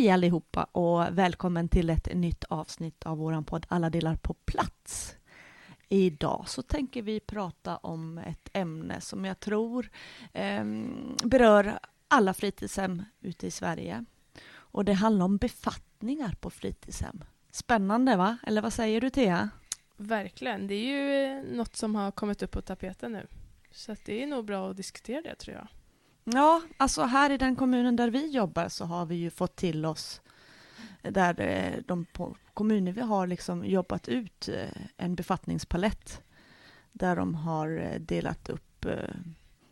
Hej 0.00 0.10
allihopa 0.10 0.64
och 0.64 1.18
välkommen 1.18 1.68
till 1.68 1.90
ett 1.90 2.14
nytt 2.14 2.44
avsnitt 2.44 3.06
av 3.06 3.18
vår 3.18 3.42
podd 3.42 3.66
Alla 3.68 3.90
delar 3.90 4.16
på 4.16 4.34
plats. 4.34 5.16
Idag 5.88 6.44
så 6.48 6.62
tänker 6.62 7.02
vi 7.02 7.20
prata 7.20 7.76
om 7.76 8.18
ett 8.18 8.48
ämne 8.52 9.00
som 9.00 9.24
jag 9.24 9.40
tror 9.40 9.90
eh, 10.32 10.64
berör 11.24 11.78
alla 12.08 12.34
fritidshem 12.34 13.02
ute 13.20 13.46
i 13.46 13.50
Sverige. 13.50 14.04
Och 14.52 14.84
det 14.84 14.92
handlar 14.92 15.24
om 15.24 15.36
befattningar 15.36 16.34
på 16.40 16.50
fritidshem. 16.50 17.24
Spännande 17.50 18.16
va? 18.16 18.38
Eller 18.46 18.62
vad 18.62 18.72
säger 18.72 19.00
du 19.00 19.10
Thea? 19.10 19.50
Verkligen. 19.96 20.66
Det 20.66 20.74
är 20.74 20.86
ju 20.86 21.42
något 21.56 21.76
som 21.76 21.94
har 21.94 22.10
kommit 22.10 22.42
upp 22.42 22.50
på 22.50 22.62
tapeten 22.62 23.12
nu. 23.12 23.26
Så 23.70 23.96
det 24.04 24.22
är 24.22 24.26
nog 24.26 24.44
bra 24.44 24.70
att 24.70 24.76
diskutera 24.76 25.22
det 25.22 25.34
tror 25.34 25.56
jag. 25.56 25.68
Ja, 26.32 26.62
alltså 26.76 27.02
här 27.02 27.30
i 27.30 27.36
den 27.36 27.56
kommunen 27.56 27.96
där 27.96 28.10
vi 28.10 28.30
jobbar 28.30 28.68
så 28.68 28.84
har 28.84 29.06
vi 29.06 29.14
ju 29.14 29.30
fått 29.30 29.56
till 29.56 29.84
oss 29.84 30.20
där 31.02 31.40
eh, 31.40 31.82
de 31.86 32.06
kommuner 32.54 32.92
vi 32.92 33.00
har 33.00 33.26
liksom 33.26 33.64
jobbat 33.64 34.08
ut 34.08 34.48
eh, 34.48 34.82
en 34.96 35.14
befattningspalett 35.14 36.22
där 36.92 37.16
de 37.16 37.34
har 37.34 37.78
eh, 37.78 38.00
delat 38.00 38.48
upp 38.48 38.86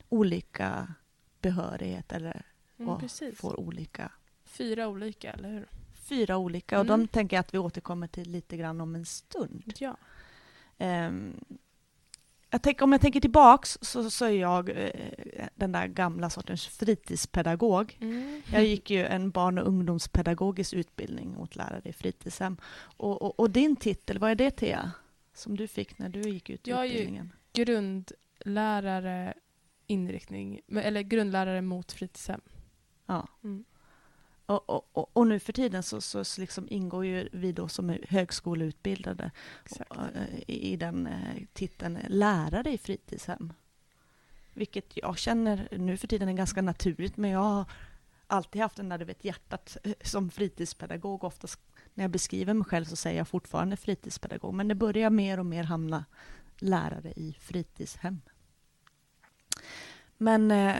olika 0.09 0.95
behörighet 1.41 2.13
eller 2.13 2.43
mm, 2.79 3.09
får 3.35 3.61
olika. 3.61 4.13
Fyra 4.45 4.89
olika, 4.89 5.33
eller 5.33 5.49
hur? 5.49 5.67
Fyra 5.95 6.37
olika, 6.37 6.81
och 6.81 6.87
mm. 6.87 7.01
de 7.01 7.09
tänker 7.09 7.37
jag 7.37 7.41
att 7.41 7.55
vi 7.55 7.59
återkommer 7.59 8.07
till 8.07 8.31
lite 8.31 8.57
grann 8.57 8.81
om 8.81 8.95
en 8.95 9.07
stund. 9.07 9.73
Ja. 9.79 9.97
Um, 10.79 11.41
jag 12.51 12.63
tänker, 12.63 12.85
om 12.85 12.93
jag 12.93 13.01
tänker 13.01 13.21
tillbaks 13.21 13.79
så, 13.81 14.11
så 14.11 14.25
är 14.25 14.31
jag 14.31 14.71
eh, 14.71 15.47
den 15.55 15.73
där 15.73 15.87
gamla 15.87 16.31
sortens 16.31 16.67
fritidspedagog. 16.67 17.99
Mm. 18.01 18.43
Jag 18.53 18.65
gick 18.65 18.91
ju 18.91 19.07
en 19.07 19.31
barn 19.31 19.59
och 19.59 19.69
ungdomspedagogisk 19.69 20.73
utbildning 20.73 21.35
mot 21.35 21.57
lärare 21.57 21.83
i 21.85 21.93
fritidshem. 21.93 22.57
Och, 22.97 23.23
och, 23.23 23.41
och, 23.41 23.51
din 23.51 23.77
titel, 23.77 24.19
vad 24.19 24.31
är 24.31 24.35
det 24.35 24.51
Thea? 24.51 24.93
Som 25.35 25.57
du 25.57 25.67
fick 25.67 25.99
när 25.99 26.09
du 26.09 26.21
gick 26.21 26.51
ut 26.51 26.67
jag 26.67 26.87
utbildningen? 26.87 27.33
Jag 27.53 27.61
är 27.61 27.65
grundlärare 27.65 29.35
inriktning, 29.87 30.61
eller 30.69 31.03
grundlärare 31.03 31.63
mot 31.63 31.93
fritidshem. 31.93 32.41
Ja. 33.07 33.29
Mm. 33.45 33.65
Och, 34.49 34.71
och, 34.71 35.17
och, 35.17 35.27
nu 35.27 35.41
för 35.41 35.53
tiden 35.53 35.83
så, 35.83 36.01
så 36.01 36.41
liksom 36.41 36.67
ingår 36.71 37.05
ju 37.05 37.29
vi 37.33 37.53
då 37.53 37.69
som 37.69 37.99
högskoleutbildade 38.09 39.31
eh, 39.91 40.39
i, 40.47 40.73
i 40.73 40.77
den 40.77 41.07
eh, 41.07 41.43
titeln 41.53 41.99
lärare 42.09 42.73
i 42.73 42.79
fritidshem. 42.79 43.53
Vilket 44.55 44.97
jag 44.97 45.19
känner 45.19 45.69
nu 45.71 45.97
för 45.97 46.07
tiden 46.07 46.29
är 46.29 46.33
ganska 46.33 46.63
naturligt, 46.63 47.17
men 47.17 47.31
jag 47.31 47.39
har 47.39 47.65
alltid 48.27 48.63
haft 48.63 48.77
den 48.77 48.89
där 48.89 48.99
du 48.99 49.05
vet, 49.05 49.25
hjärtat 49.25 49.77
eh, 49.85 49.93
som 50.03 50.31
fritidspedagog. 50.31 51.25
Oftast 51.25 51.61
när 51.95 52.05
jag 52.05 52.11
beskriver 52.11 52.55
mig 52.55 52.65
själv 52.65 52.85
så 52.85 52.97
säger 52.97 53.19
jag 53.19 53.29
fortfarande 53.29 53.77
fritidspedagog, 53.77 54.55
men 54.55 54.69
det 54.69 54.75
börjar 54.75 55.11
mer 55.11 55.39
och 55.39 55.47
mer 55.47 55.65
hamna 55.65 56.05
lärare 56.59 57.13
i 57.17 57.37
fritidshem. 57.41 58.21
Men 60.17 60.51
eh, 60.51 60.77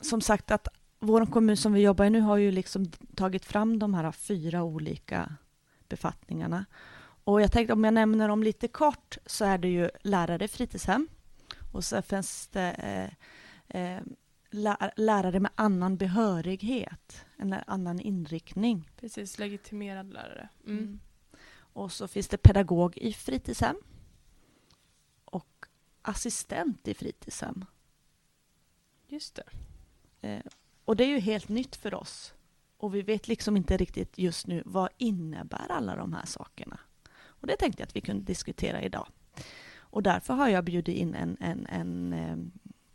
som 0.00 0.20
sagt, 0.20 0.50
att 0.50 0.68
vår 1.04 1.26
kommun 1.26 1.56
som 1.56 1.72
vi 1.72 1.80
jobbar 1.80 2.04
i 2.04 2.10
nu 2.10 2.20
har 2.20 2.36
ju 2.36 2.50
liksom 2.50 2.86
tagit 3.14 3.44
fram 3.44 3.78
de 3.78 3.94
här 3.94 4.12
fyra 4.12 4.62
olika 4.62 5.36
befattningarna. 5.88 6.64
Och 7.24 7.40
jag 7.40 7.52
tänkte 7.52 7.72
om 7.72 7.84
jag 7.84 7.94
nämner 7.94 8.28
dem 8.28 8.42
lite 8.42 8.68
kort 8.68 9.18
så 9.26 9.44
är 9.44 9.58
det 9.58 9.68
ju 9.68 9.90
lärare 10.02 10.44
i 10.44 10.48
fritidshem 10.48 11.08
och 11.72 11.84
så 11.84 12.02
finns 12.02 12.48
det 12.48 12.70
eh, 12.70 13.80
eh, 13.80 14.02
lärare 14.96 15.40
med 15.40 15.50
annan 15.54 15.96
behörighet, 15.96 17.26
en 17.36 17.52
annan 17.66 18.00
inriktning. 18.00 18.90
Precis, 18.96 19.38
legitimerad 19.38 20.12
lärare. 20.12 20.48
Mm. 20.66 20.78
Mm. 20.78 21.00
Och 21.56 21.92
så 21.92 22.08
finns 22.08 22.28
det 22.28 22.36
pedagog 22.36 22.96
i 22.96 23.12
fritidshem 23.12 23.76
och 25.24 25.66
assistent 26.02 26.88
i 26.88 26.94
fritidshem. 26.94 27.64
Just 29.06 29.34
det. 29.34 29.44
Eh, 30.28 30.42
och 30.84 30.96
det 30.96 31.04
är 31.04 31.08
ju 31.08 31.18
helt 31.18 31.48
nytt 31.48 31.76
för 31.76 31.94
oss. 31.94 32.34
Och 32.76 32.94
vi 32.94 33.02
vet 33.02 33.28
liksom 33.28 33.56
inte 33.56 33.76
riktigt 33.76 34.18
just 34.18 34.46
nu 34.46 34.62
vad 34.66 34.88
innebär 34.98 35.66
alla 35.68 35.96
de 35.96 36.12
här 36.12 36.26
sakerna. 36.26 36.80
Och 37.24 37.46
det 37.46 37.56
tänkte 37.56 37.82
jag 37.82 37.86
att 37.86 37.96
vi 37.96 38.00
kunde 38.00 38.24
diskutera 38.24 38.82
idag. 38.82 39.06
Och 39.76 40.02
därför 40.02 40.34
har 40.34 40.48
jag 40.48 40.64
bjudit 40.64 40.96
in 40.96 41.14
en, 41.14 41.36
en, 41.40 41.66
en 41.66 42.12
eh, 42.12 42.36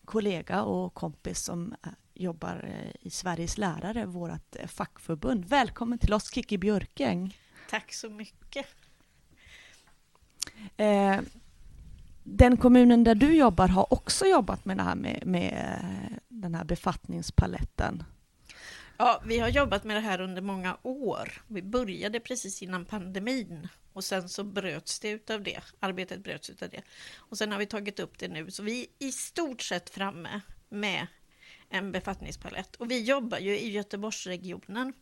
kollega 0.05 0.63
och 0.63 0.93
kompis 0.93 1.39
som 1.39 1.75
eh, 1.83 1.91
jobbar 2.13 2.63
eh, 2.67 3.07
i 3.07 3.09
Sveriges 3.09 3.57
lärare, 3.57 4.05
vårt 4.05 4.55
fackförbund. 4.67 5.45
Välkommen 5.45 5.99
till 5.99 6.13
oss 6.13 6.33
Kiki 6.33 6.57
Björkeng. 6.57 7.37
Tack 7.69 7.93
så 7.93 8.09
mycket. 8.09 8.65
Eh, 10.77 11.19
den 12.37 12.57
kommunen 12.57 13.03
där 13.03 13.15
du 13.15 13.35
jobbar 13.35 13.67
har 13.67 13.93
också 13.93 14.25
jobbat 14.25 14.65
med 14.65 14.77
det 14.77 14.83
här 14.83 14.95
med, 14.95 15.23
med 15.25 15.53
eh, 15.53 16.17
den 16.27 16.55
här 16.55 16.63
befattningspaletten? 16.63 18.03
Ja, 18.97 19.21
vi 19.25 19.39
har 19.39 19.49
jobbat 19.49 19.83
med 19.83 19.95
det 19.95 20.01
här 20.01 20.21
under 20.21 20.41
många 20.41 20.77
år. 20.83 21.41
Vi 21.47 21.61
började 21.61 22.19
precis 22.19 22.61
innan 22.61 22.85
pandemin 22.85 23.67
och 23.93 24.03
sen 24.03 24.29
så 24.29 24.43
bröts 24.43 24.99
det 24.99 25.09
utav 25.09 25.43
det. 25.43 25.59
Arbetet 25.79 26.23
bröts 26.23 26.49
utav 26.49 26.69
det. 26.69 26.81
Och 27.15 27.37
sen 27.37 27.51
har 27.51 27.59
vi 27.59 27.65
tagit 27.65 27.99
upp 27.99 28.19
det 28.19 28.27
nu, 28.27 28.51
så 28.51 28.63
vi 28.63 28.81
är 28.81 29.07
i 29.07 29.11
stort 29.11 29.61
sett 29.61 29.89
framme 29.89 30.41
med 30.69 31.07
en 31.69 31.91
befattningspalett. 31.91 32.75
Och 32.75 32.91
vi 32.91 33.03
jobbar 33.03 33.37
ju 33.37 33.59
i 33.59 33.71
Göteborgsregionen. 33.71 34.93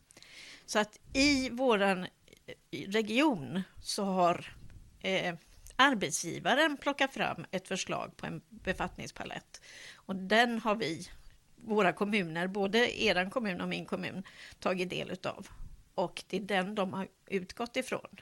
Så 0.66 0.80
att 0.80 1.00
i 1.14 1.50
våran 1.50 2.04
eh, 2.04 2.90
region 2.90 3.62
så 3.82 4.04
har 4.04 4.54
eh, 5.02 5.36
arbetsgivaren 5.78 6.78
plockar 6.78 7.08
fram 7.08 7.46
ett 7.52 7.68
förslag 7.68 8.18
på 8.18 8.26
en 8.26 8.42
befattningspalett. 8.50 9.62
Och 9.96 10.16
den 10.16 10.60
har 10.60 10.76
vi 10.76 11.10
våra 11.56 11.94
kommuner, 11.94 12.48
både 12.48 13.04
er 13.04 13.30
kommun 13.30 13.62
och 13.62 13.70
min 13.70 13.86
kommun, 13.86 14.24
tagit 14.60 14.90
del 14.90 15.12
utav. 15.12 15.48
Och 15.96 16.24
det 16.28 16.38
är 16.38 16.42
den 16.42 16.76
de 16.76 16.94
har 16.94 17.08
utgått 17.26 17.78
ifrån. 17.78 18.20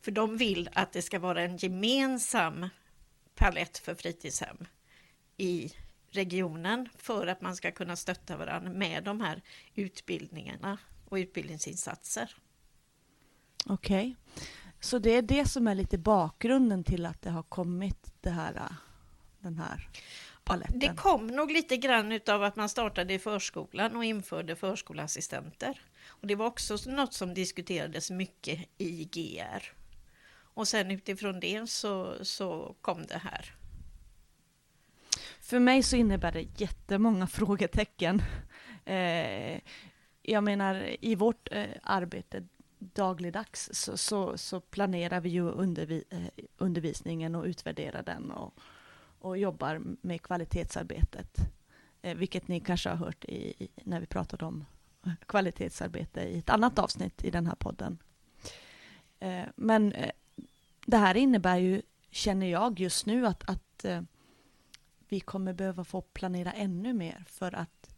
För 0.00 0.10
de 0.10 0.36
vill 0.36 0.68
att 0.72 0.92
det 0.92 1.02
ska 1.02 1.18
vara 1.18 1.42
en 1.42 1.56
gemensam 1.56 2.68
palett 3.34 3.78
för 3.78 3.94
fritidshem 3.94 4.66
i 5.36 5.72
regionen 6.10 6.88
för 6.96 7.26
att 7.26 7.40
man 7.40 7.56
ska 7.56 7.70
kunna 7.70 7.96
stötta 7.96 8.36
varandra 8.36 8.72
med 8.72 9.04
de 9.04 9.20
här 9.20 9.42
utbildningarna 9.74 10.78
och 11.04 11.16
utbildningsinsatser. 11.16 12.36
Okej, 13.66 14.16
okay 14.34 14.42
så 14.84 14.98
det 14.98 15.10
är 15.10 15.22
det 15.22 15.48
som 15.48 15.68
är 15.68 15.74
lite 15.74 15.98
bakgrunden 15.98 16.84
till 16.84 17.06
att 17.06 17.22
det 17.22 17.30
har 17.30 17.42
kommit 17.42 18.14
det 18.20 18.30
här, 18.30 18.66
den 19.38 19.58
här 19.58 19.88
paletten? 20.44 20.78
Det 20.78 20.96
kom 20.96 21.26
nog 21.26 21.50
lite 21.50 21.76
grann 21.76 22.12
utav 22.12 22.42
att 22.42 22.56
man 22.56 22.68
startade 22.68 23.14
i 23.14 23.18
förskolan 23.18 23.96
och 23.96 24.04
införde 24.04 24.56
förskoleassistenter. 24.56 25.80
Och 26.06 26.26
det 26.26 26.34
var 26.34 26.46
också 26.46 26.76
något 26.86 27.14
som 27.14 27.34
diskuterades 27.34 28.10
mycket 28.10 28.68
i 28.78 29.04
GR. 29.04 29.72
Och 30.54 30.68
sen 30.68 30.90
utifrån 30.90 31.40
det 31.40 31.70
så, 31.70 32.24
så 32.24 32.74
kom 32.80 33.06
det 33.06 33.18
här. 33.18 33.54
För 35.40 35.58
mig 35.58 35.82
så 35.82 35.96
innebär 35.96 36.32
det 36.32 36.60
jättemånga 36.60 37.26
frågetecken. 37.26 38.22
Eh, 38.84 39.60
jag 40.22 40.44
menar, 40.44 40.96
i 41.00 41.14
vårt 41.14 41.48
eh, 41.52 41.64
arbete 41.82 42.42
dagligdags 42.92 43.70
så, 43.72 43.96
så, 43.96 44.38
så, 44.38 44.60
planerar 44.60 45.20
vi 45.20 45.28
ju 45.28 45.42
undervi 45.42 46.04
eh, 46.10 46.44
undervisningen 46.58 47.34
och 47.34 47.44
utvärderar 47.44 48.02
den 48.02 48.30
och, 48.30 48.54
och 49.18 49.38
jobbar 49.38 49.82
med 50.00 50.22
kvalitetsarbetet. 50.22 51.38
Eh, 52.02 52.16
vilket 52.16 52.48
ni 52.48 52.60
kanske 52.60 52.88
har 52.88 52.96
hört 52.96 53.24
i, 53.24 53.68
när 53.84 54.00
vi 54.00 54.06
pratade 54.06 54.44
om 54.44 54.64
kvalitetsarbete 55.26 56.20
i 56.20 56.38
ett 56.38 56.50
annat 56.50 56.78
avsnitt 56.78 57.24
i 57.24 57.30
den 57.30 57.46
här 57.46 57.54
podden. 57.54 57.98
Eh, 59.20 59.44
men 59.56 59.94
det 60.86 60.96
här 60.96 61.14
innebär 61.14 61.56
ju, 61.56 61.82
känner 62.10 62.46
jag 62.46 62.80
just 62.80 63.06
nu, 63.06 63.26
att, 63.26 63.50
att 63.50 63.84
vi 65.08 65.20
kommer 65.20 65.52
behöva 65.52 65.84
få 65.84 66.00
planera 66.00 66.52
ännu 66.52 66.92
mer 66.92 67.24
för 67.26 67.54
att 67.54 67.94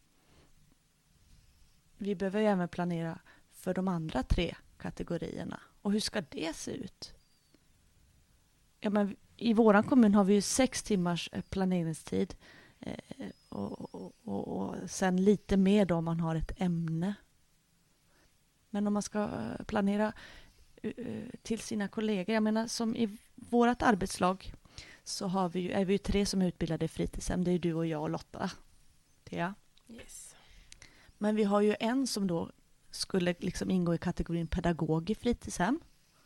vi 1.96 2.14
behöver 2.14 2.40
ju 2.40 2.46
även 2.46 2.68
planera 2.68 3.18
för 3.52 3.74
de 3.74 3.88
andra 3.88 4.22
tre 4.22 4.54
kategorierna. 4.78 5.60
Och 5.82 5.92
hur 5.92 6.00
ska 6.00 6.20
det 6.20 6.56
se 6.56 6.70
ut? 6.70 7.14
Ja, 8.80 8.90
men 8.90 9.16
i 9.36 9.52
vår 9.52 9.82
kommun 9.82 10.14
har 10.14 10.24
vi 10.24 10.34
ju 10.34 10.40
sex 10.40 10.82
timmars 10.82 11.30
eh, 11.32 11.42
planeringstid 11.42 12.34
eh, 12.80 12.94
och, 13.48 13.94
och, 13.94 14.12
och, 14.24 14.48
och 14.48 14.90
sen 14.90 15.24
lite 15.24 15.56
mer 15.56 15.86
då 15.86 15.94
om 15.94 16.04
man 16.04 16.20
har 16.20 16.34
ett 16.34 16.60
ämne. 16.60 17.14
Men 18.70 18.86
om 18.86 18.92
man 18.92 19.02
ska 19.02 19.22
eh, 19.22 19.64
planera 19.66 20.12
till 21.42 21.60
sina 21.60 21.88
kollegor, 21.88 22.34
jag 22.34 22.42
menar 22.42 22.66
som 22.66 22.96
i 22.96 23.18
vårt 23.34 23.82
arbetslag 23.82 24.54
så 25.04 25.26
har 25.26 25.48
vi 25.48 25.60
ju, 25.60 25.70
är 25.70 25.84
vi 25.84 25.92
ju 25.92 25.98
tre 25.98 26.26
som 26.26 26.42
är 26.42 26.46
utbildade 26.46 26.84
i 26.84 26.88
fritidshem. 26.88 27.44
Det 27.44 27.50
är 27.50 27.58
du 27.58 27.74
och 27.74 27.86
jag 27.86 28.02
och 28.02 28.10
Lotta. 28.10 28.50
Thea. 29.24 29.54
Yes. 29.88 30.36
Men 31.18 31.36
vi 31.36 31.44
har 31.44 31.60
ju 31.60 31.76
en 31.80 32.06
som 32.06 32.26
då 32.26 32.50
skulle 32.96 33.34
liksom 33.38 33.70
ingå 33.70 33.94
i 33.94 33.98
kategorin 33.98 34.46
pedagog 34.46 35.10
i 35.10 35.14
fritidshem. 35.14 35.80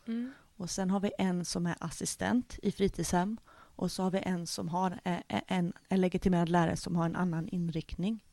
Mm. 0.07 0.31
Och 0.57 0.69
sen 0.69 0.89
har 0.89 0.99
vi 0.99 1.11
en 1.17 1.45
som 1.45 1.65
är 1.65 1.75
assistent 1.79 2.59
i 2.61 2.71
fritidshem. 2.71 3.37
Och 3.75 3.91
så 3.91 4.03
har 4.03 4.11
vi 4.11 4.19
en 4.19 4.47
som 4.47 4.69
har 4.69 4.99
eh, 5.03 5.13
eh, 5.13 5.41
en, 5.47 5.73
en 5.89 6.01
legitimerad 6.01 6.49
lärare 6.49 6.77
som 6.77 6.95
har 6.95 7.05
en 7.05 7.15
annan 7.15 7.49
inriktning. 7.49 8.23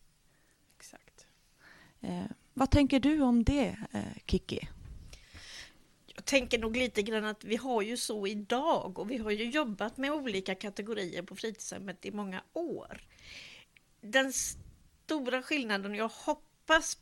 Exakt. 0.77 1.27
Eh, 2.01 2.25
vad 2.55 2.71
tänker 2.71 3.01
du 3.01 3.21
om 3.21 3.45
det, 3.45 3.77
eh, 3.93 4.03
Kiki? 4.27 4.69
Jag 6.07 6.25
tänker 6.25 6.59
nog 6.59 6.77
lite 6.77 7.03
grann 7.03 7.25
att 7.25 7.45
vi 7.45 7.57
har 7.57 7.83
ju 7.83 7.97
så 7.97 8.27
idag 8.27 8.99
och 8.99 9.11
vi 9.11 9.19
har 9.19 9.31
ju 9.31 9.51
jobbat 9.51 9.97
med 9.97 10.13
olika 10.13 10.55
kategorier 10.55 11.23
på 11.23 11.37
fritidshemmet 11.37 12.05
i 12.05 12.11
många 12.11 12.43
år. 12.53 13.01
Den 14.01 14.33
stora 14.33 15.43
skillnaden 15.43 15.95
jag 15.95 16.09
hoppas 16.09 16.48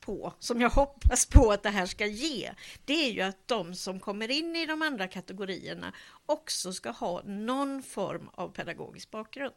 på, 0.00 0.32
som 0.38 0.60
jag 0.60 0.70
hoppas 0.70 1.26
på 1.26 1.52
att 1.52 1.62
det 1.62 1.70
här 1.70 1.86
ska 1.86 2.06
ge, 2.06 2.52
det 2.84 3.06
är 3.08 3.10
ju 3.10 3.20
att 3.20 3.48
de 3.48 3.74
som 3.74 4.00
kommer 4.00 4.30
in 4.30 4.56
i 4.56 4.66
de 4.66 4.82
andra 4.82 5.08
kategorierna 5.08 5.92
också 6.26 6.72
ska 6.72 6.90
ha 6.90 7.22
någon 7.22 7.82
form 7.82 8.30
av 8.32 8.48
pedagogisk 8.48 9.10
bakgrund. 9.10 9.54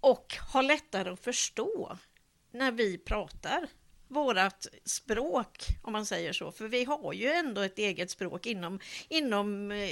Och 0.00 0.34
ha 0.52 0.62
lättare 0.62 1.10
att 1.10 1.24
förstå 1.24 1.98
när 2.50 2.72
vi 2.72 2.98
pratar 2.98 3.68
vårat 4.08 4.66
språk, 4.84 5.66
om 5.82 5.92
man 5.92 6.06
säger 6.06 6.32
så. 6.32 6.52
För 6.52 6.68
vi 6.68 6.84
har 6.84 7.12
ju 7.12 7.28
ändå 7.28 7.60
ett 7.60 7.78
eget 7.78 8.10
språk 8.10 8.46
inom, 8.46 8.80
inom 9.08 9.70
eh, 9.70 9.90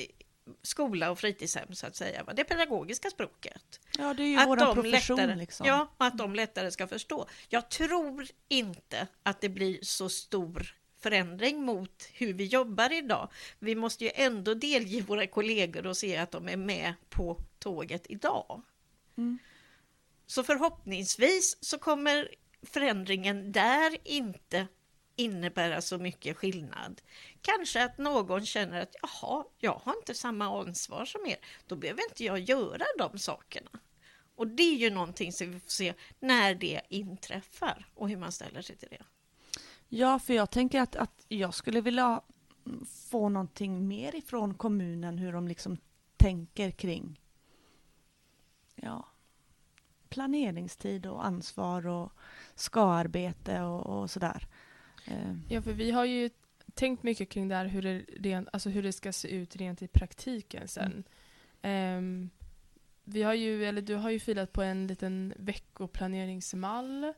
skola 0.63 1.11
och 1.11 1.19
fritidshem, 1.19 1.75
så 1.75 1.87
att 1.87 1.97
säga. 1.97 2.25
Det 2.25 2.45
pedagogiska 2.45 3.11
språket. 3.11 3.81
Ja, 3.99 4.15
det 4.15 4.23
är 4.23 4.27
ju 4.27 4.37
Att 4.37 4.49
vår 4.49 4.57
de 4.57 4.75
profession. 4.75 5.17
lättare, 5.17 5.37
liksom. 5.37 5.67
Ja, 5.67 5.95
att 5.97 6.19
de 6.19 6.35
lättare 6.35 6.71
ska 6.71 6.87
förstå. 6.87 7.27
Jag 7.49 7.69
tror 7.69 8.27
inte 8.49 9.07
att 9.23 9.41
det 9.41 9.49
blir 9.49 9.79
så 9.83 10.09
stor 10.09 10.75
förändring 11.01 11.63
mot 11.63 12.09
hur 12.13 12.33
vi 12.33 12.45
jobbar 12.45 12.93
idag. 12.93 13.29
Vi 13.59 13.75
måste 13.75 14.05
ju 14.05 14.11
ändå 14.15 14.55
delge 14.55 15.01
våra 15.01 15.27
kollegor 15.27 15.87
och 15.87 15.97
se 15.97 16.17
att 16.17 16.31
de 16.31 16.49
är 16.49 16.57
med 16.57 16.95
på 17.09 17.39
tåget 17.59 18.07
idag. 18.09 18.63
Mm. 19.17 19.39
Så 20.27 20.43
förhoppningsvis 20.43 21.57
så 21.61 21.79
kommer 21.79 22.29
förändringen 22.63 23.53
där 23.53 23.97
inte 24.05 24.67
innebära 25.17 25.71
så 25.71 25.77
alltså 25.77 25.99
mycket 25.99 26.37
skillnad. 26.37 27.03
Kanske 27.43 27.85
att 27.85 27.99
någon 27.99 28.47
känner 28.47 28.83
att 28.83 28.97
jaha, 29.03 29.45
jag 29.59 29.81
har 29.85 29.97
inte 29.97 30.15
samma 30.15 30.61
ansvar 30.61 31.05
som 31.05 31.27
er. 31.27 31.37
Då 31.67 31.77
behöver 31.77 32.03
inte 32.09 32.25
jag 32.25 32.39
göra 32.39 32.85
de 32.99 33.19
sakerna. 33.19 33.71
Och 34.35 34.47
det 34.47 34.63
är 34.63 34.77
ju 34.77 34.91
någonting 34.91 35.33
som 35.33 35.53
vi 35.53 35.61
får 35.61 35.71
se 35.71 35.95
när 36.21 36.55
det 36.55 36.81
inträffar 36.89 37.87
och 37.95 38.09
hur 38.09 38.17
man 38.17 38.33
ställer 38.33 38.63
sig 38.63 38.77
till 38.77 38.89
det. 38.91 39.03
Ja, 39.89 40.19
för 40.19 40.35
jag 40.35 40.51
tänker 40.51 40.81
att, 40.81 40.97
att 40.97 41.25
jag 41.29 41.55
skulle 41.55 41.81
vilja 41.81 42.21
få 43.11 43.29
någonting 43.29 43.89
mer 43.89 44.15
ifrån 44.15 44.55
kommunen, 44.55 45.19
hur 45.19 45.33
de 45.33 45.49
liksom 45.49 45.79
tänker 46.17 46.71
kring 46.71 47.21
ja, 48.75 49.09
planeringstid 50.09 51.07
och 51.07 51.27
ansvar 51.27 51.87
och 51.87 52.13
ska-arbete 52.55 53.61
och, 53.61 53.87
och 53.87 54.11
sådär. 54.11 54.49
Eh, 55.05 55.35
Ja, 55.49 55.63
för 55.63 55.73
vi 55.73 55.91
har 55.91 56.05
ju 56.05 56.31
tänkt 56.75 57.03
mycket 57.03 57.29
kring 57.29 57.49
det 57.49 57.55
här 57.55 57.67
hur 57.67 57.83
det, 57.83 57.99
rent, 58.17 58.49
alltså 58.53 58.69
hur 58.71 58.83
det 58.83 58.93
ska 58.93 59.13
se 59.13 59.29
ut 59.29 59.57
rent 59.57 59.83
i 59.83 59.89
praktiken 59.89 60.69
sen. 60.69 61.05
Ehm, 61.63 62.31
vi 63.05 63.23
har 63.23 63.35
ju, 63.35 63.65
eller 63.65 63.83
du 63.83 63.95
har 63.95 64.11
ju 64.11 64.21
filat 64.21 64.53
på 64.53 64.63
en 64.63 64.87
liten 64.87 65.35
veckoplaneringsmall. 65.37 67.13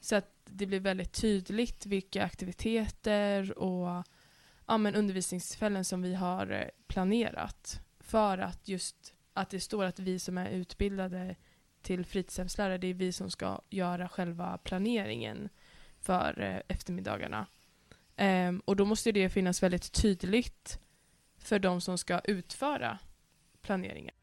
Så 0.00 0.16
att 0.16 0.30
det 0.44 0.66
blir 0.66 0.80
väldigt 0.80 1.12
tydligt 1.12 1.86
vilka 1.86 2.24
aktiviteter 2.24 3.58
och 3.58 4.04
ja, 4.66 4.78
men 4.78 4.94
undervisningstillfällen 4.94 5.84
som 5.84 6.02
vi 6.02 6.14
har 6.14 6.50
eh, 6.50 6.68
planerat 6.86 7.80
för 8.00 8.38
att 8.38 8.68
just 8.68 9.14
att 9.32 9.50
det 9.50 9.60
står 9.60 9.84
att 9.84 9.98
vi 9.98 10.18
som 10.18 10.38
är 10.38 10.50
utbildade 10.50 11.36
till 11.82 12.04
fritidshemslärare, 12.04 12.78
det 12.78 12.86
är 12.86 12.94
vi 12.94 13.12
som 13.12 13.30
ska 13.30 13.60
göra 13.70 14.08
själva 14.08 14.58
planeringen 14.58 15.48
för 16.04 16.40
eh, 16.40 16.60
eftermiddagarna. 16.68 17.46
Ehm, 18.16 18.62
och 18.64 18.76
då 18.76 18.84
måste 18.84 19.12
det 19.12 19.30
finnas 19.30 19.62
väldigt 19.62 19.92
tydligt 19.92 20.78
för 21.38 21.58
de 21.58 21.80
som 21.80 21.98
ska 21.98 22.18
utföra 22.24 22.98
planeringen. 23.62 24.14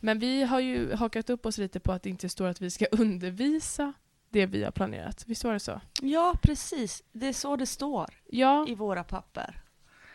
Men 0.00 0.18
vi 0.18 0.42
har 0.42 0.60
ju 0.60 0.94
hakat 0.94 1.30
upp 1.30 1.46
oss 1.46 1.58
lite 1.58 1.80
på 1.80 1.92
att 1.92 2.02
det 2.02 2.10
inte 2.10 2.28
står 2.28 2.46
att 2.46 2.60
vi 2.60 2.70
ska 2.70 2.86
undervisa 2.90 3.92
det 4.30 4.46
vi 4.46 4.64
har 4.64 4.70
planerat. 4.70 5.24
Visst 5.26 5.44
var 5.44 5.52
det 5.52 5.60
så? 5.60 5.80
ja, 6.02 6.34
precis. 6.42 7.02
Det 7.12 7.26
är 7.26 7.32
så 7.32 7.56
det 7.56 7.66
står 7.66 8.06
Ja, 8.26 8.66
i 8.68 8.74
våra 8.74 9.04
papper. 9.04 9.62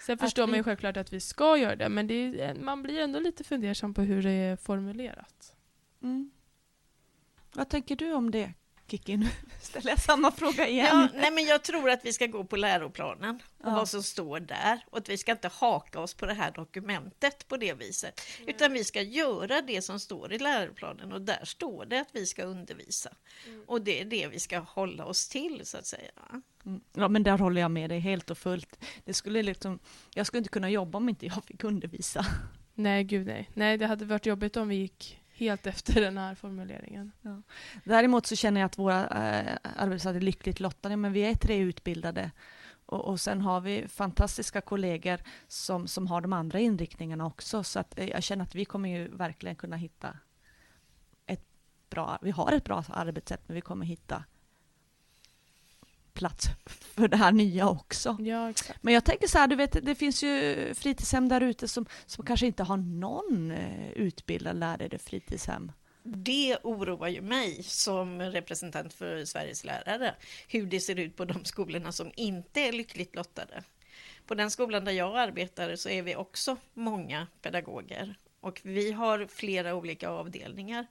Sen 0.06 0.18
förstår 0.18 0.46
vi- 0.46 0.52
man 0.52 0.58
ju 0.58 0.64
självklart 0.64 0.98
att 0.98 1.14
vi 1.14 1.20
ska 1.20 1.58
göra 1.58 1.76
det, 1.76 1.90
men 1.90 2.08
det 2.08 2.42
är, 2.42 2.56
man 2.56 2.84
blir 2.84 3.00
ändå 3.00 3.20
lite 3.20 3.44
fundersam 3.44 3.94
på 3.94 4.02
hur 4.02 4.24
det 4.24 4.32
är 4.32 4.56
formulerat. 4.56 5.56
Mm. 6.02 6.32
Vad 7.54 7.70
tänker 7.70 7.96
du 7.96 8.14
om 8.14 8.32
det, 8.32 8.54
Kiki? 8.88 9.18
Nu 9.18 9.28
ställer 9.62 9.90
jag 9.90 10.00
samma 10.00 10.32
fråga 10.32 10.68
igen. 10.68 10.86
Ja, 10.92 11.08
nej, 11.22 11.32
men 11.32 11.46
jag 11.46 11.64
tror 11.64 11.90
att 11.90 12.06
vi 12.06 12.14
ska 12.14 12.26
gå 12.28 12.44
på 12.44 12.56
läroplanen 12.56 13.36
och 13.58 13.70
Ja. 13.70 13.76
vad 13.76 13.90
som 13.90 14.04
står 14.04 14.40
där 14.40 14.86
och 14.92 14.98
att 14.98 15.10
vi 15.10 15.18
ska 15.18 15.32
inte 15.32 15.48
haka 15.48 16.00
oss 16.00 16.14
på 16.14 16.26
det 16.26 16.34
här 16.34 16.52
dokumentet 16.52 17.48
på 17.48 17.58
det 17.58 17.74
viset. 17.74 18.22
Utan 18.48 18.74
vi 18.74 18.84
ska 18.84 19.02
göra 19.02 19.62
det 19.62 19.82
som 19.82 20.00
står 20.00 20.34
i 20.34 20.40
läroplanen 20.40 21.12
och 21.14 21.22
där 21.22 21.46
står 21.46 21.86
det 21.86 22.00
att 22.02 22.10
vi 22.12 22.26
ska 22.26 22.44
undervisa. 22.44 23.10
Och 23.68 23.82
det 23.82 24.02
är 24.02 24.06
det 24.06 24.28
vi 24.28 24.40
ska 24.40 24.60
hålla 24.60 25.06
oss 25.06 25.28
till 25.30 25.62
så 25.64 25.78
att 25.78 25.86
säga. 25.86 26.12
Mm. 26.66 26.82
Ja, 26.94 27.08
men 27.08 27.24
där 27.24 27.38
håller 27.38 27.62
jag 27.62 27.72
med 27.72 27.90
dig 27.90 28.00
helt 28.00 28.30
och 28.32 28.38
fullt. 28.38 28.80
Det 29.06 29.14
skulle 29.14 29.44
liksom, 29.44 29.80
jag 30.14 30.28
skulle 30.28 30.38
inte 30.40 30.50
kunna 30.50 30.70
jobba 30.70 30.98
om 30.98 31.10
inte 31.10 31.26
jag 31.26 31.44
fick 31.46 31.64
undervisa. 31.64 32.26
Nej, 32.76 33.04
gud 33.04 33.28
nej. 33.28 33.50
Nej, 33.54 33.78
det 33.78 33.88
hade 33.88 34.06
varit 34.06 34.26
jobbigt 34.26 34.58
om 34.58 34.68
vi 34.68 34.76
gick 34.76 35.20
helt 35.34 35.68
efter 35.68 36.02
den 36.02 36.18
här 36.18 36.36
formuleringen. 36.36 37.12
Däremot 37.84 38.26
så 38.26 38.36
känner 38.36 38.62
jag 38.62 38.66
att 38.66 38.78
våra 38.78 39.00
eh, 39.02 39.58
arbetsplatser 39.76 40.18
är 40.18 40.22
lyckligt 40.22 40.60
lottade, 40.60 40.98
men 40.98 41.14
vi 41.14 41.22
är 41.22 41.36
tre 41.36 41.58
utbildade. 41.58 42.32
Och, 42.86 43.06
och 43.06 43.20
sen 43.20 43.42
har 43.42 43.62
vi 43.62 43.88
fantastiska 43.88 44.62
kollegor 44.62 45.20
som, 45.48 45.88
som 45.88 46.08
har 46.08 46.22
de 46.22 46.34
andra 46.34 46.60
inriktningarna 46.60 47.26
också. 47.26 47.64
Så 47.64 47.80
att, 47.80 48.00
eh, 48.00 48.10
jag 48.10 48.24
känner 48.24 48.44
att 48.44 48.56
vi 48.56 48.66
kommer 48.66 48.90
ju 48.90 49.08
verkligen 49.08 49.56
kunna 49.56 49.76
hitta 49.76 50.18
ett 51.26 51.46
bra, 51.90 52.20
vi 52.22 52.32
har 52.32 52.52
ett 52.52 52.66
bra 52.66 52.84
arbetssätt, 52.90 53.42
men 53.48 53.56
vi 53.56 53.62
kommer 53.62 53.86
hitta 53.86 54.24
plats 56.14 56.48
för 56.96 57.08
det 57.08 57.18
här 57.18 57.32
nya 57.32 57.70
också. 57.70 58.18
Ja, 58.20 58.50
exakt. 58.50 58.84
Men 58.84 58.94
jag 58.94 59.06
tänker 59.06 59.28
så 59.28 59.38
här, 59.38 59.48
du 59.48 59.56
vet, 59.56 59.86
det 59.86 59.96
finns 59.96 60.24
ju 60.24 60.74
fritidshem 60.74 61.30
där 61.30 61.42
ute 61.42 61.68
som, 61.68 61.86
som 62.06 62.26
kanske 62.26 62.46
inte 62.46 62.64
har 62.64 62.78
någon 62.78 63.52
eh, 63.52 63.92
utbildad 63.92 64.60
lärare 64.60 64.96
i 64.96 64.98
fritidshem. 64.98 65.72
Det 66.04 66.58
oroar 66.64 67.08
ju 67.08 67.22
mig 67.22 67.64
som 67.64 68.22
representant 68.22 68.94
för 68.94 69.26
Sveriges 69.26 69.64
lärare, 69.64 70.16
hur 70.48 70.66
det 70.66 70.80
ser 70.80 71.00
ut 71.00 71.16
på 71.16 71.26
de 71.26 71.46
skolorna 71.46 71.92
som 71.92 72.12
inte 72.16 72.62
är 72.62 72.72
lyckligt 72.72 73.16
lottade. 73.16 73.64
På 74.28 74.36
den 74.36 74.52
skolan 74.52 74.86
där 74.86 74.92
jag 74.92 75.18
arbetar 75.18 75.76
så 75.76 75.90
är 75.90 76.02
vi 76.02 76.16
också 76.16 76.58
många 76.74 77.28
pedagoger 77.42 78.16
och 78.40 78.62
vi 78.64 78.92
har 78.92 79.28
flera 79.28 79.76
olika 79.76 80.10
avdelningar. 80.10 80.88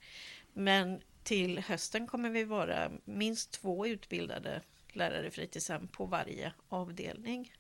Men 0.53 1.01
till 1.23 1.59
hösten 1.59 2.07
kommer 2.07 2.31
vi 2.31 2.45
vara 2.45 2.91
minst 3.05 3.51
två 3.51 3.87
utbildade 3.87 4.61
lärare 4.97 5.27
i 5.27 5.31
fritidshem 5.31 5.89
på 5.89 6.07
varje 6.07 6.53
avdelning. 6.69 7.53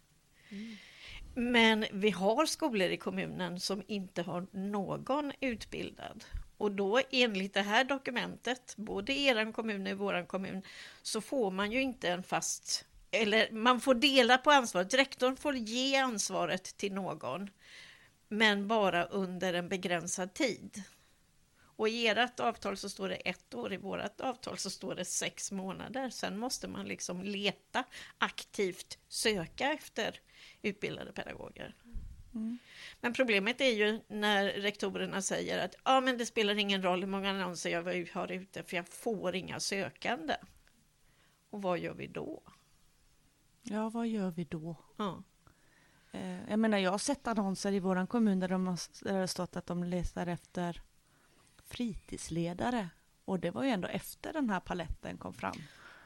Men 1.34 1.86
vi 1.92 2.10
har 2.10 2.46
skolor 2.46 2.88
i 2.88 2.96
kommunen 2.96 3.60
som 3.60 3.82
inte 3.86 4.22
har 4.22 4.46
någon 4.52 5.32
utbildad. 5.40 6.24
Och 6.56 6.72
då 6.72 7.00
enligt 7.10 7.54
det 7.54 7.62
här 7.62 7.84
dokumentet, 7.84 8.74
både 8.76 9.12
i 9.12 9.26
er 9.26 9.52
kommun 9.52 9.82
och 9.82 9.90
i 9.92 9.94
vår 9.94 10.26
kommun, 10.26 10.62
så 11.02 11.20
får 11.20 11.50
man 11.50 11.72
ju 11.72 11.82
inte 11.82 12.08
en 12.08 12.22
fast... 12.22 12.84
Eller 13.10 13.50
man 13.50 13.80
får 13.80 13.94
dela 13.94 14.38
på 14.38 14.50
ansvaret. 14.50 14.94
Rektorn 14.94 15.36
får 15.36 15.56
ge 15.56 15.96
ansvaret 15.96 16.64
till 16.64 16.92
någon, 16.92 17.50
men 18.28 18.68
bara 18.68 19.04
under 19.04 19.54
en 19.54 19.68
begränsad 19.68 20.34
tid. 20.34 20.82
Och 21.76 21.88
i 21.88 22.06
ert 22.06 22.40
avtal 22.40 22.76
så 22.76 22.88
står 22.88 23.08
det 23.08 23.14
ett 23.14 23.54
år, 23.54 23.72
i 23.72 23.76
vårt 23.76 24.20
avtal 24.20 24.58
så 24.58 24.70
står 24.70 24.94
det 24.94 25.04
sex 25.04 25.52
månader. 25.52 26.10
Sen 26.10 26.38
måste 26.38 26.68
man 26.68 26.86
liksom 26.86 27.22
leta 27.22 27.84
aktivt, 28.18 28.98
söka 29.08 29.72
efter 29.72 30.20
utbildade 30.62 31.12
pedagoger. 31.12 31.74
Men 33.00 33.12
problemet 33.12 33.60
är 33.60 33.70
ju 33.70 34.00
när 34.08 34.44
rektorerna 34.44 35.22
säger 35.22 35.64
att 35.64 35.74
ja, 35.84 36.00
men 36.00 36.18
det 36.18 36.26
spelar 36.26 36.58
ingen 36.58 36.82
roll 36.82 37.00
hur 37.00 37.06
många 37.06 37.30
annonser 37.30 37.70
jag 37.70 38.10
har 38.12 38.32
ute 38.32 38.62
för 38.62 38.76
jag 38.76 38.88
får 38.88 39.34
inga 39.34 39.60
sökande. 39.60 40.36
Och 41.50 41.62
vad 41.62 41.78
gör 41.78 41.94
vi 41.94 42.06
då? 42.06 42.42
Ja, 43.62 43.88
vad 43.90 44.06
gör 44.06 44.30
vi 44.30 44.44
då? 44.44 44.76
Ja. 44.96 45.22
Eh, 46.12 46.50
jag 46.50 46.58
menar, 46.58 46.78
jag 46.78 46.90
har 46.90 46.98
sett 46.98 47.26
annonser 47.26 47.72
i 47.72 47.80
vår 47.80 48.06
kommun 48.06 48.40
där, 48.40 48.48
de 48.48 48.66
har, 48.66 49.04
där 49.04 49.12
det 49.12 49.18
har 49.18 49.26
stått 49.26 49.56
att 49.56 49.66
de 49.66 49.84
letar 49.84 50.26
efter 50.26 50.82
fritidsledare. 51.72 52.88
Och 53.24 53.40
det 53.40 53.50
var 53.50 53.64
ju 53.64 53.70
ändå 53.70 53.88
efter 53.88 54.32
den 54.32 54.50
här 54.50 54.60
paletten 54.60 55.18
kom 55.18 55.34
fram. 55.34 55.56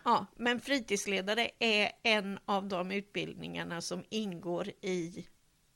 Ja, 0.05 0.27
men 0.37 0.61
fritidsledare 0.61 1.51
är 1.59 1.93
en 2.03 2.39
av 2.45 2.69
de 2.69 2.91
utbildningarna 2.91 3.81
som 3.81 4.05
ingår 4.09 4.69
i 4.69 5.27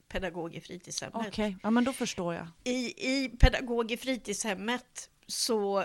pedagog 0.09 0.55
i 0.55 0.61
fritidshemmet. 0.61 1.27
Okej, 1.29 1.57
ja 1.63 1.71
men 1.71 1.85
då 1.85 1.93
förstår 1.93 2.35
jag. 2.35 2.49
I, 2.65 3.09
I 3.15 3.29
pedagog 3.29 3.93
i 3.93 3.97
fritidshemmet 3.97 5.11
så 5.27 5.85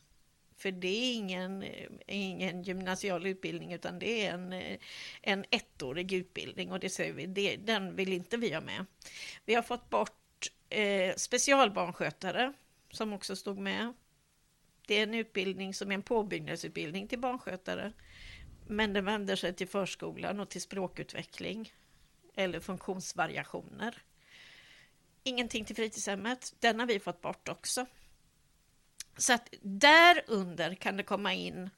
För 0.64 0.70
det 0.70 0.88
är 0.88 1.14
ingen, 1.14 1.64
ingen 2.06 2.62
gymnasial 2.62 3.26
utbildning 3.26 3.72
utan 3.72 3.98
det 3.98 4.26
är 4.26 4.34
en, 4.34 4.78
en 5.22 5.44
ettårig 5.50 6.12
utbildning 6.12 6.72
och 6.72 6.80
det 6.80 6.90
säger 6.90 7.12
vi, 7.12 7.26
det, 7.26 7.56
den 7.56 7.96
vill 7.96 8.12
inte 8.12 8.36
vi 8.36 8.54
ha 8.54 8.60
med. 8.60 8.86
Vi 9.44 9.54
har 9.54 9.62
fått 9.62 9.90
bort 9.90 10.50
eh, 10.68 11.14
specialbarnskötare 11.16 12.52
som 12.90 13.12
också 13.12 13.36
stod 13.36 13.58
med. 13.58 13.92
Det 14.86 14.94
är 14.94 15.02
en 15.02 15.14
utbildning 15.14 15.74
som 15.74 15.90
är 15.90 15.94
en 15.94 16.02
påbyggnadsutbildning 16.02 17.08
till 17.08 17.18
barnskötare. 17.18 17.92
Men 18.66 18.92
den 18.92 19.04
vänder 19.04 19.36
sig 19.36 19.54
till 19.54 19.68
förskolan 19.68 20.40
och 20.40 20.48
till 20.48 20.62
språkutveckling 20.62 21.72
eller 22.34 22.60
funktionsvariationer. 22.60 24.02
Ingenting 25.22 25.64
till 25.64 25.76
fritidshemmet. 25.76 26.54
Den 26.60 26.80
har 26.80 26.86
vi 26.86 27.00
fått 27.00 27.20
bort 27.20 27.48
också. 27.48 27.86
Så 29.16 29.32
att 29.32 29.48
därunder 29.62 30.74
kan 30.74 30.96
det 30.96 31.02
komma 31.02 31.32
in 31.34 31.70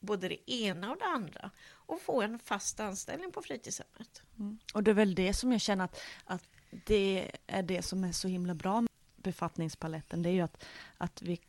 både 0.00 0.28
det 0.28 0.50
ena 0.50 0.90
och 0.90 0.98
det 0.98 1.04
andra 1.04 1.50
och 1.70 2.00
få 2.00 2.22
en 2.22 2.38
fast 2.38 2.80
anställning 2.80 3.32
på 3.32 3.42
fritidshemmet. 3.42 4.22
Mm. 4.38 4.58
Och 4.74 4.82
det 4.82 4.90
är 4.90 4.94
väl 4.94 5.14
det 5.14 5.34
som 5.34 5.52
jag 5.52 5.60
känner 5.60 5.84
att, 5.84 6.00
att 6.24 6.44
det 6.70 7.30
är 7.46 7.62
det 7.62 7.82
som 7.82 8.04
är 8.04 8.12
så 8.12 8.28
himla 8.28 8.54
bra 8.54 8.80
med 8.80 8.90
befattningspaletten. 9.16 10.22
Det 10.22 10.28
är 10.28 10.32
ju 10.32 10.40
att, 10.40 10.64
att 10.98 11.22
vi 11.22 11.40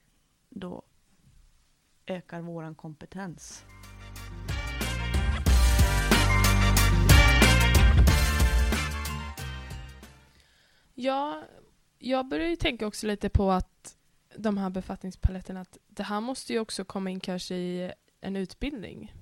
då 0.50 0.84
ökar 2.06 2.42
våran 2.42 2.76
kompetens. 2.76 3.66
Ja, 10.94 11.44
jag 12.00 12.28
börjar 12.28 12.48
ju 12.48 12.56
tänka 12.56 12.88
också 12.88 13.08
lite 13.08 13.30
på 13.30 13.52
att 13.52 13.98
de 14.36 14.58
här 14.58 14.70
befattningspaletterna, 14.70 15.62
att 15.62 15.78
det 15.88 16.04
här 16.04 16.22
måste 16.22 16.54
ju 16.54 16.60
också 16.60 16.86
komma 16.86 17.10
in 17.10 17.20
kanske 17.20 17.56
i 17.56 17.92
en 18.22 18.36
utbildning. 18.36 19.14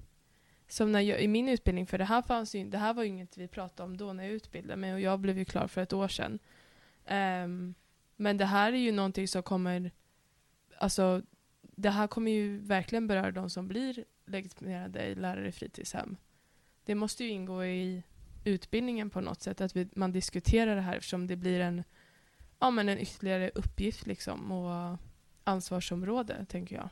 Som 0.67 0.91
när 0.91 1.01
jag, 1.01 1.21
i 1.21 1.27
min 1.27 1.49
utbildning, 1.49 1.87
för 1.87 1.97
det 1.97 2.05
här, 2.05 2.21
fanns 2.21 2.55
ju, 2.55 2.63
det 2.63 2.77
här 2.77 2.93
var 2.93 3.03
ju 3.03 3.09
inget 3.09 3.37
vi 3.37 3.47
pratade 3.47 3.83
om 3.83 3.97
då 3.97 4.13
när 4.13 4.23
jag 4.23 4.33
utbildade 4.33 4.77
mig 4.77 4.93
och 4.93 5.01
jag 5.01 5.19
blev 5.19 5.37
ju 5.37 5.45
klar 5.45 5.67
för 5.67 5.81
ett 5.81 5.93
år 5.93 6.07
sedan. 6.07 6.39
Um, 7.43 7.75
men 8.15 8.37
det 8.37 8.45
här 8.45 8.73
är 8.73 8.77
ju 8.77 8.91
någonting 8.91 9.27
som 9.27 9.43
kommer, 9.43 9.91
alltså 10.77 11.21
det 11.61 11.89
här 11.89 12.07
kommer 12.07 12.31
ju 12.31 12.57
verkligen 12.57 13.07
beröra 13.07 13.31
de 13.31 13.49
som 13.49 13.67
blir 13.67 14.05
legitimerade 14.25 15.15
lärare 15.15 15.47
i 15.47 15.51
fritidshem. 15.51 16.17
Det 16.85 16.95
måste 16.95 17.23
ju 17.23 17.29
ingå 17.29 17.65
i 17.65 18.03
utbildningen 18.43 19.09
på 19.09 19.21
något 19.21 19.41
sätt, 19.41 19.61
att 19.61 19.75
vi, 19.75 19.87
man 19.93 20.11
diskuterar 20.11 20.75
det 20.75 20.81
här 20.81 20.95
eftersom 20.95 21.27
det 21.27 21.35
blir 21.35 21.59
en, 21.59 21.83
ja, 22.59 22.71
men 22.71 22.89
en 22.89 22.99
ytterligare 22.99 23.51
uppgift 23.55 24.05
liksom, 24.05 24.51
och 24.51 24.97
ansvarsområde, 25.43 26.45
tänker 26.49 26.75
jag. 26.75 26.89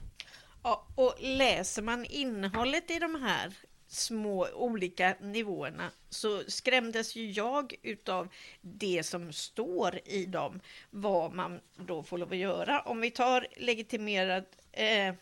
Ja, 0.64 0.88
och 0.96 1.16
läser 1.20 1.82
man 1.82 2.06
innehållet 2.06 2.92
i 2.92 3.00
de 3.00 3.16
här 3.16 3.54
små 3.88 4.48
olika 4.54 5.16
nivåerna 5.22 5.92
så 6.10 6.44
skrämdes 6.48 7.16
ju 7.16 7.32
jag 7.32 7.74
utav 7.82 8.28
det 8.62 9.04
som 9.06 9.34
står 9.34 10.00
i 10.06 10.26
dem, 10.26 10.62
vad 10.90 11.34
man 11.34 11.60
då 11.76 12.04
får 12.04 12.18
lov 12.18 12.32
att 12.32 12.38
göra. 12.38 12.80
Om 12.82 13.02
vi 13.02 13.12
tar 13.12 13.48
legitimerad, 13.58 14.46
eh, 14.72 15.14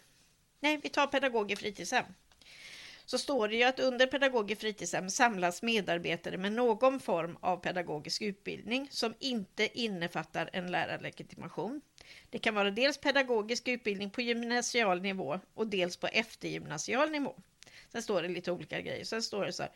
nej 0.60 0.80
vi 0.84 0.90
tar 0.90 1.08
pedagog 1.08 1.52
i 1.52 1.56
fritidshem 1.56 2.06
så 3.06 3.18
står 3.18 3.48
det 3.48 3.56
ju 3.56 3.64
att 3.64 3.80
under 3.80 4.08
pedagog 4.08 4.52
i 4.52 4.56
fritidshem 4.56 5.10
samlas 5.10 5.62
medarbetare 5.62 6.38
med 6.38 6.52
någon 6.52 7.00
form 7.00 7.38
av 7.42 7.58
pedagogisk 7.58 8.22
utbildning 8.22 8.88
som 8.92 9.14
inte 9.20 9.80
innefattar 9.80 10.50
en 10.54 10.72
lärarlegitimation. 10.72 11.82
Det 12.30 12.40
kan 12.40 12.56
vara 12.56 12.72
dels 12.72 12.98
pedagogisk 12.98 13.68
utbildning 13.68 14.10
på 14.10 14.22
gymnasial 14.22 15.02
nivå 15.02 15.40
och 15.54 15.68
dels 15.68 15.98
på 15.98 16.08
eftergymnasial 16.08 17.12
nivå. 17.12 17.36
Sen 17.92 18.04
står 18.04 18.22
det 18.22 18.28
lite 18.28 18.52
olika 18.52 18.82
grejer. 18.82 19.04
Sen 19.04 19.24
står 19.24 19.46
det 19.46 19.54
så 19.54 19.64
här. 19.64 19.72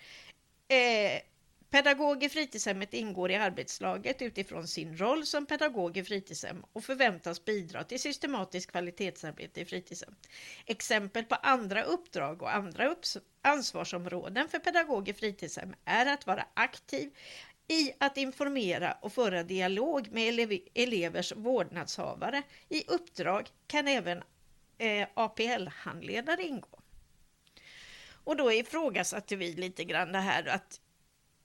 Eh, 0.67 1.21
Pedagog 1.69 2.23
i 2.23 2.29
fritidshemmet 2.29 2.93
ingår 2.93 3.31
i 3.31 3.35
arbetslaget 3.35 4.21
utifrån 4.21 4.67
sin 4.67 4.97
roll 4.97 5.25
som 5.25 5.45
pedagog 5.45 5.97
i 5.97 6.03
fritidshem 6.03 6.65
och 6.73 6.83
förväntas 6.83 7.45
bidra 7.45 7.83
till 7.83 7.99
systematiskt 7.99 8.71
kvalitetsarbete 8.71 9.61
i 9.61 9.65
fritidshem. 9.65 10.15
Exempel 10.65 11.23
på 11.23 11.35
andra 11.35 11.83
uppdrag 11.83 12.41
och 12.41 12.55
andra 12.55 12.95
ansvarsområden 13.41 14.49
för 14.49 14.59
pedagog 14.59 15.09
i 15.09 15.13
fritidshem 15.13 15.75
är 15.85 16.05
att 16.05 16.27
vara 16.27 16.45
aktiv 16.53 17.11
i 17.67 17.93
att 17.97 18.17
informera 18.17 18.97
och 19.01 19.13
föra 19.13 19.43
dialog 19.43 20.11
med 20.11 20.27
elev 20.29 20.59
elevers 20.73 21.33
vårdnadshavare. 21.35 22.43
I 22.69 22.83
uppdrag 22.87 23.49
kan 23.67 23.87
även 23.87 24.23
eh, 24.77 25.07
APL-handledare 25.13 26.41
ingå. 26.41 26.79
Och 28.23 28.37
då 28.37 28.51
ifrågasatte 28.51 29.35
vi 29.35 29.53
lite 29.53 29.83
grann 29.83 30.11
det 30.11 30.19
här 30.19 30.47
att 30.47 30.81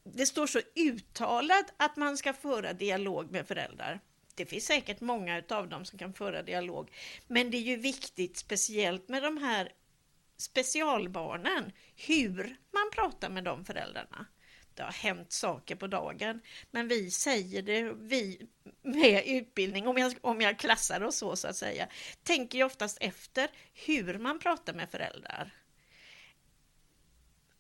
det 0.05 0.27
står 0.27 0.47
så 0.47 0.61
uttalat 0.75 1.75
att 1.77 1.97
man 1.97 2.17
ska 2.17 2.33
föra 2.33 2.73
dialog 2.73 3.31
med 3.31 3.49
föräldrar. 3.49 4.01
Det 4.35 4.47
finns 4.47 4.67
säkert 4.67 5.01
många 5.01 5.43
av 5.49 5.69
dem 5.69 5.85
som 5.85 5.99
kan 5.99 6.15
föra 6.15 6.43
dialog, 6.43 6.91
men 7.27 7.51
det 7.51 7.57
är 7.57 7.63
ju 7.63 7.77
viktigt, 7.77 8.37
speciellt 8.37 9.09
med 9.09 9.23
de 9.23 9.37
här 9.37 9.73
specialbarnen, 10.37 11.73
hur 11.97 12.57
man 12.73 12.91
pratar 12.93 13.31
med 13.31 13.45
de 13.45 13.65
föräldrarna. 13.65 14.27
Det 14.75 14.83
har 14.83 14.93
hänt 14.93 15.33
saker 15.33 15.77
på 15.77 15.87
dagen, 15.87 16.41
men 16.71 16.89
vi 16.89 17.11
säger 17.11 17.63
det, 17.63 17.93
vi 17.93 18.47
med 18.83 19.23
utbildning, 19.27 19.89
om 19.89 19.99
jag, 19.99 20.15
om 20.21 20.41
jag 20.41 20.59
klassar 20.59 21.01
och 21.01 21.15
så, 21.15 21.37
så 21.37 21.49
att 21.49 21.57
säga, 21.57 21.89
tänker 22.23 22.59
ju 22.59 22.65
oftast 22.65 22.99
efter 23.01 23.51
hur 23.87 24.19
man 24.19 24.39
pratar 24.39 24.75
med 24.75 24.91
föräldrar 24.91 25.62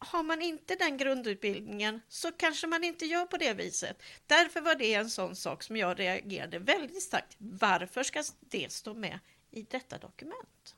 har 0.06 0.22
man 0.22 0.42
inte 0.42 0.74
den 0.74 0.96
grundutbildningen 0.96 2.00
så 2.08 2.32
kanske 2.32 2.66
man 2.66 2.84
inte 2.84 3.06
gör 3.06 3.26
på 3.26 3.36
det 3.36 3.54
viset. 3.54 4.02
Därför 4.26 4.60
var 4.60 4.74
det 4.74 4.94
en 4.94 5.10
sån 5.10 5.36
sak 5.36 5.62
som 5.62 5.76
jag 5.76 6.00
reagerade 6.00 6.58
väldigt 6.58 7.02
starkt. 7.02 7.36
Varför 7.38 8.02
ska 8.02 8.22
det 8.40 8.72
stå 8.72 8.94
med 8.94 9.18
i 9.50 9.62
detta 9.62 9.98
dokument? 9.98 10.76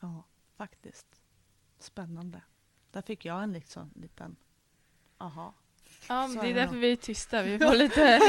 Ja, 0.00 0.24
faktiskt. 0.56 1.06
Spännande. 1.78 2.42
Där 2.90 3.02
fick 3.02 3.24
jag 3.24 3.42
en 3.42 3.52
liksom, 3.52 3.90
liten 3.94 4.36
aha. 5.18 5.54
Ja, 6.08 6.26
men 6.26 6.44
det 6.44 6.50
är 6.50 6.54
därför 6.54 6.76
vi 6.76 6.92
är 6.92 6.96
tysta. 6.96 7.42
Vi 7.42 7.58
får 7.68 7.74
lite, 7.74 8.20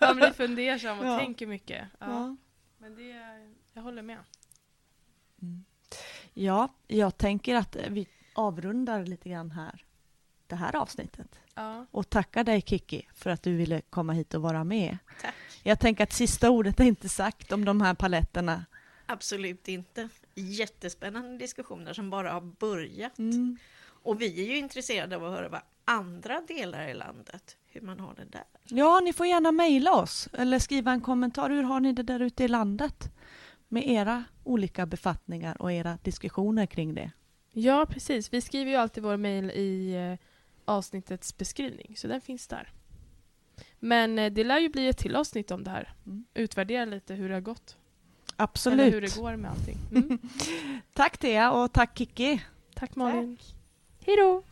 man 0.00 0.16
blir 0.16 0.32
fundersam 0.32 0.98
och 0.98 1.06
ja. 1.06 1.18
tänker 1.18 1.46
mycket. 1.46 1.88
Ja. 1.98 2.06
ja. 2.10 2.36
Men 2.78 2.94
det, 2.94 3.16
jag 3.72 3.82
håller 3.82 4.02
med. 4.02 4.18
Mm. 5.42 5.64
Ja, 6.34 6.74
jag 6.86 7.18
tänker 7.18 7.54
att 7.54 7.76
vi 7.76 8.08
avrundar 8.34 9.06
lite 9.06 9.28
grann 9.28 9.50
här 9.50 9.84
det 10.46 10.56
här 10.56 10.76
avsnittet. 10.76 11.40
Ja. 11.54 11.86
Och 11.90 12.10
tackar 12.10 12.44
dig 12.44 12.60
Kiki 12.60 13.08
för 13.14 13.30
att 13.30 13.42
du 13.42 13.56
ville 13.56 13.80
komma 13.80 14.12
hit 14.12 14.34
och 14.34 14.42
vara 14.42 14.64
med. 14.64 14.98
Tack. 15.22 15.34
Jag 15.62 15.80
tänker 15.80 16.04
att 16.04 16.12
sista 16.12 16.50
ordet 16.50 16.80
är 16.80 16.84
inte 16.84 17.08
sagt 17.08 17.52
om 17.52 17.64
de 17.64 17.80
här 17.80 17.94
paletterna. 17.94 18.64
Absolut 19.06 19.68
inte. 19.68 20.08
Jättespännande 20.34 21.38
diskussioner 21.38 21.92
som 21.92 22.10
bara 22.10 22.32
har 22.32 22.40
börjat. 22.40 23.18
Mm. 23.18 23.58
Och 23.86 24.20
vi 24.20 24.42
är 24.42 24.46
ju 24.46 24.58
intresserade 24.58 25.16
av 25.16 25.24
att 25.24 25.32
höra 25.32 25.48
vad 25.48 25.60
andra 25.84 26.40
delar 26.40 26.88
i 26.88 26.94
landet, 26.94 27.56
hur 27.66 27.80
man 27.80 28.00
har 28.00 28.14
det 28.14 28.24
där. 28.24 28.44
Ja, 28.64 29.00
ni 29.00 29.12
får 29.12 29.26
gärna 29.26 29.52
mejla 29.52 29.94
oss 29.94 30.28
eller 30.32 30.58
skriva 30.58 30.92
en 30.92 31.00
kommentar. 31.00 31.50
Hur 31.50 31.62
har 31.62 31.80
ni 31.80 31.92
det 31.92 32.02
där 32.02 32.20
ute 32.20 32.44
i 32.44 32.48
landet? 32.48 33.10
Med 33.68 33.88
era 33.88 34.24
olika 34.44 34.86
befattningar 34.86 35.62
och 35.62 35.72
era 35.72 35.98
diskussioner 36.02 36.66
kring 36.66 36.94
det. 36.94 37.10
Ja, 37.56 37.86
precis. 37.86 38.32
Vi 38.32 38.40
skriver 38.40 38.70
ju 38.70 38.76
alltid 38.76 39.02
vår 39.02 39.16
mejl 39.16 39.50
i 39.50 39.94
eh, 39.94 40.18
avsnittets 40.64 41.36
beskrivning, 41.36 41.96
så 41.96 42.08
den 42.08 42.20
finns 42.20 42.46
där. 42.46 42.72
Men 43.80 44.18
eh, 44.18 44.32
det 44.32 44.44
lär 44.44 44.58
ju 44.58 44.68
bli 44.68 44.88
ett 44.88 44.98
till 44.98 45.16
avsnitt 45.16 45.50
om 45.50 45.64
det 45.64 45.70
här. 45.70 45.94
Mm. 46.06 46.24
Utvärdera 46.34 46.84
lite 46.84 47.14
hur 47.14 47.28
det 47.28 47.34
har 47.34 47.40
gått. 47.40 47.76
Absolut. 48.36 48.80
Eller 48.80 48.92
hur 48.92 49.00
det 49.00 49.16
går 49.16 49.36
med 49.36 49.50
allting. 49.50 49.78
Mm. 49.90 50.18
tack 50.92 51.18
Thea 51.18 51.52
och 51.52 51.72
tack 51.72 51.98
Kiki. 51.98 52.42
Tack 52.74 52.96
Malin. 52.96 53.38
Hej 54.06 54.16
då! 54.16 54.42